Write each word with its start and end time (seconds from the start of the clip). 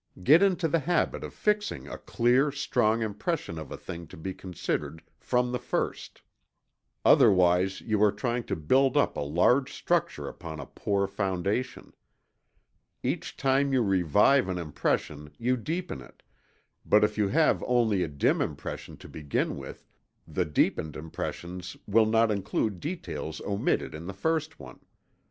_Get 0.23 0.41
into 0.41 0.67
the 0.67 0.79
habit 0.79 1.23
of 1.23 1.31
fixing 1.31 1.87
a 1.87 1.99
clear, 1.99 2.51
strong 2.51 3.03
impression 3.03 3.59
of 3.59 3.71
a 3.71 3.77
thing 3.77 4.07
to 4.07 4.17
be 4.17 4.33
considered, 4.33 5.03
from 5.19 5.51
the 5.51 5.59
first. 5.59 6.23
Otherwise 7.05 7.81
you 7.81 8.01
are 8.01 8.11
trying 8.11 8.45
to 8.45 8.55
build 8.55 8.97
up 8.97 9.15
a 9.15 9.19
large 9.21 9.71
structure 9.71 10.27
upon 10.27 10.59
a 10.59 10.65
poor 10.65 11.05
foundation. 11.05 11.93
Each 13.03 13.37
time 13.37 13.73
you 13.73 13.83
revive 13.83 14.49
an 14.49 14.57
impression 14.57 15.35
you 15.37 15.55
deepen 15.55 16.01
it, 16.01 16.23
but 16.83 17.03
if 17.03 17.15
you 17.19 17.27
have 17.27 17.63
only 17.67 18.01
a 18.01 18.07
dim 18.07 18.41
impression 18.41 18.97
to 18.97 19.07
begin 19.07 19.55
with, 19.55 19.85
the 20.27 20.45
deepened 20.45 20.95
impressions 20.95 21.77
will 21.85 22.07
not 22.07 22.31
include 22.31 22.79
details 22.79 23.39
omitted 23.41 23.93
in 23.93 24.07
the 24.07 24.13
first 24.13 24.57
one. 24.59 24.79